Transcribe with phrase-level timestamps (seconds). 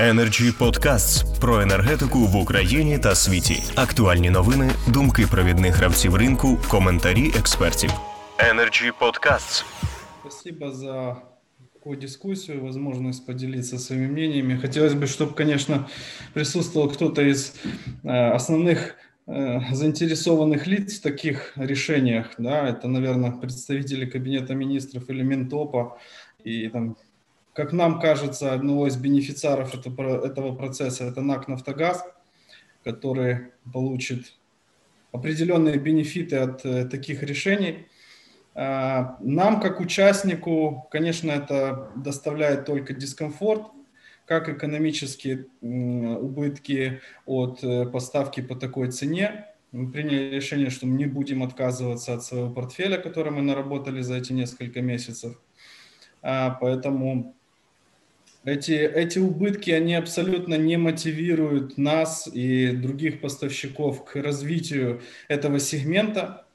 [0.00, 3.62] Energy Podcasts про енергетику в Україні та світі.
[3.74, 7.90] Актуальні новини, думки провідних гравців ринку, коментарі експертів.
[8.38, 9.64] Energy Podcasts.
[10.20, 11.16] Спасибо за
[11.74, 14.58] такую дискуссию, возможность поделиться своими мнениями.
[14.58, 15.88] Хотелось бы, чтобы, конечно,
[16.34, 17.54] присутствовал кто-то из
[18.04, 18.96] э, основных
[19.26, 22.34] э, заинтересованных лиц в таких решениях.
[22.38, 25.98] Да, это, наверное, представители Кабинета министров или Минтопа.
[26.44, 26.96] И там
[27.53, 32.05] как нам кажется, одного из бенефициаров этого процесса это НАК «Нафтогаз»,
[32.83, 34.33] который получит
[35.11, 37.87] определенные бенефиты от э, таких решений.
[38.53, 43.67] А, нам, как участнику, конечно, это доставляет только дискомфорт,
[44.25, 49.47] как экономические убытки от э, поставки по такой цене.
[49.73, 54.15] Мы приняли решение, что мы не будем отказываться от своего портфеля, который мы наработали за
[54.15, 55.37] эти несколько месяцев.
[56.21, 57.35] А, поэтому
[58.43, 66.45] эти, эти убытки, они абсолютно не мотивируют нас и других поставщиков к развитию этого сегмента,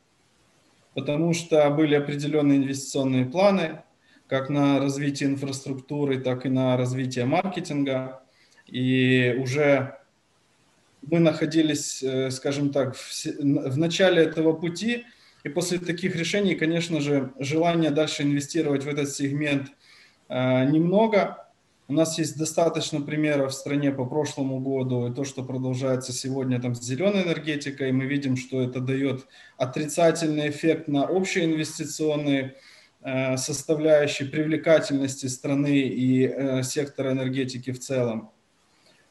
[0.94, 3.82] потому что были определенные инвестиционные планы,
[4.26, 8.22] как на развитие инфраструктуры, так и на развитие маркетинга.
[8.66, 9.98] И уже
[11.02, 15.04] мы находились, э, скажем так, в, в начале этого пути,
[15.44, 19.68] и после таких решений, конечно же, желание дальше инвестировать в этот сегмент
[20.28, 21.45] э, немного,
[21.88, 26.60] у нас есть достаточно примеров в стране по прошлому году, и то, что продолжается сегодня
[26.60, 32.56] там с зеленой энергетикой, мы видим, что это дает отрицательный эффект на общие инвестиционные
[33.02, 38.30] э, составляющие привлекательности страны и э, сектора энергетики в целом.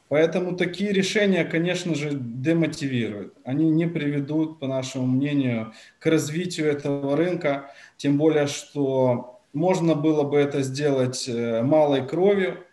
[0.07, 3.33] Поэтому такие решения, конечно же, демотивируют.
[3.43, 10.23] Они не приведут, по нашему мнению, к развитию этого рынка, тем более, что можно было
[10.23, 12.64] бы это сделать э, малой кровью.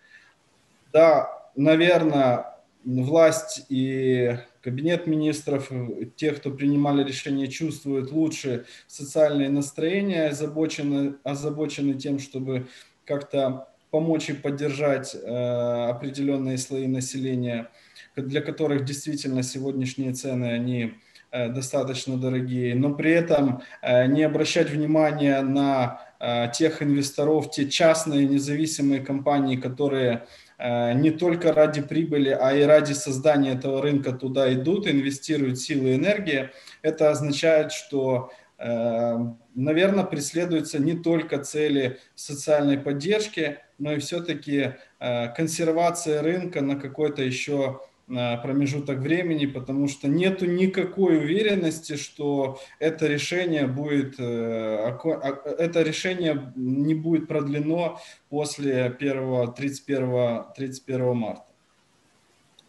[0.93, 5.71] Да, наверное, власть и кабинет министров,
[6.17, 12.69] те, кто принимали решения, чувствуют лучше социальные настроения, озабочены, озабочены тем, чтобы
[13.05, 17.70] как-то помочь и поддержать э, определенные слои населения,
[18.17, 20.95] для которых действительно сегодняшние цены, они
[21.33, 28.27] достаточно дорогие, но при этом э, не обращать внимания на Э, тех инвесторов, те частные
[28.27, 30.25] независимые компании, которые
[30.57, 35.91] э, не только ради прибыли, а и ради создания этого рынка туда идут, инвестируют силы
[35.91, 36.51] и энергии,
[36.83, 39.17] это означает, что, э,
[39.57, 47.81] наверное, преследуются не только цели социальной поддержки, но и все-таки консервация рынка на какой-то еще
[48.12, 56.52] промежуток времени, потому что нету никакой уверенности, что это решение будет, э, а, это решение
[56.55, 61.45] не будет продлено после 1, 31, 31 марта.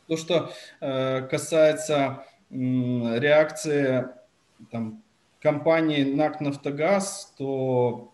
[0.08, 4.08] То, что э, касается реакции
[4.72, 5.02] там,
[5.42, 8.13] компании НАК «Нафтогаз», то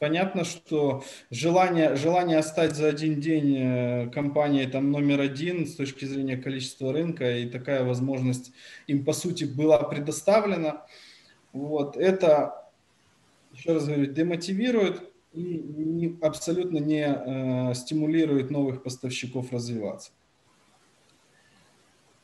[0.00, 6.06] Понятно, что желание, желание стать за один день э, компанией там, номер один с точки
[6.06, 8.50] зрения количества рынка, и такая возможность
[8.86, 10.86] им, по сути, была предоставлена.
[11.52, 12.70] Вот, это,
[13.52, 15.02] еще раз говорю, демотивирует
[15.34, 20.12] и не, абсолютно не э, стимулирует новых поставщиков развиваться.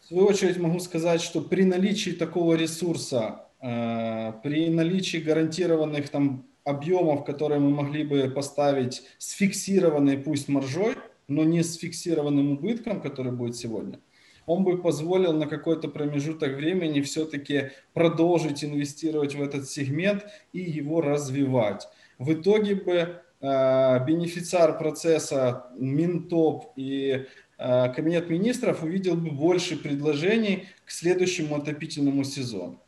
[0.00, 6.46] В свою очередь могу сказать, что при наличии такого ресурса, э, при наличии гарантированных там
[6.66, 10.96] объемов, которые мы могли бы поставить с фиксированной пусть маржой,
[11.28, 14.00] но не с фиксированным убытком, который будет сегодня,
[14.46, 21.00] он бы позволил на какой-то промежуток времени все-таки продолжить инвестировать в этот сегмент и его
[21.00, 21.88] развивать.
[22.18, 22.94] В итоге бы
[23.40, 27.26] э, бенефициар процесса Минтоп и
[27.58, 32.80] э, Кабинет министров увидел бы больше предложений к следующему отопительному сезону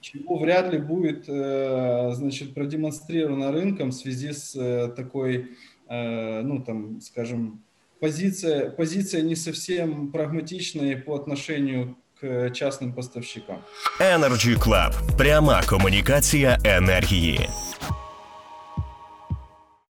[0.00, 5.50] чего вряд ли будет э, значит, продемонстрировано рынком в связи с э, такой,
[5.88, 7.62] э, ну там, скажем,
[8.00, 13.58] позиция, позиция не совсем прагматичная по отношению к частным поставщикам.
[14.00, 14.92] Energy Club.
[15.18, 17.48] Пряма комунікація енергії.